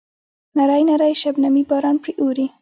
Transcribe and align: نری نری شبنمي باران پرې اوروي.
نری 0.57 0.83
نری 0.89 1.13
شبنمي 1.21 1.63
باران 1.69 1.95
پرې 2.03 2.11
اوروي. 2.21 2.47